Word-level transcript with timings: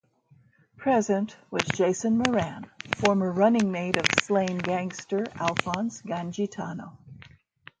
Present 0.77 1.37
was 1.51 1.61
Jason 1.75 2.17
Moran, 2.17 2.65
former 2.97 3.31
running 3.31 3.71
mate 3.71 3.97
of 3.97 4.05
slain 4.23 4.57
gangster 4.57 5.27
Alphonse 5.35 6.01
Gangitano. 6.01 6.97